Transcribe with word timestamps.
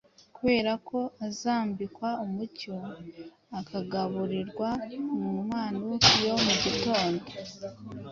Kuberako 0.35 0.97
uzambikwa 1.27 2.09
umucyo, 2.25 2.75
ukagaburirwa 3.59 4.69
na 5.19 5.37
manu 5.49 5.89
yo 6.25 6.35
mu 6.45 6.53
gitondo 6.63 7.23